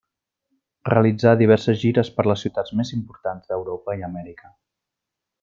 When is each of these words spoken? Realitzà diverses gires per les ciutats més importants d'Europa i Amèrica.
Realitzà 0.87 1.33
diverses 1.41 1.79
gires 1.83 2.09
per 2.15 2.25
les 2.31 2.47
ciutats 2.47 2.73
més 2.81 2.93
importants 2.99 3.53
d'Europa 3.53 3.99
i 4.01 4.09
Amèrica. 4.09 4.53